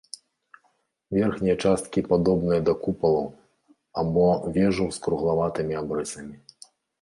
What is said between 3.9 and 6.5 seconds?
або вежаў з круглаватымі абрысамі.